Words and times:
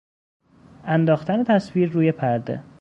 انداختن 0.83 1.43
تصویر 1.43 1.89
روی 1.89 2.11
پرده 2.11 2.63